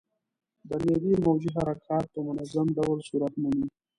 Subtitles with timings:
[0.67, 3.67] د معدې موجې حرکات په منظم ډول صورت مومي.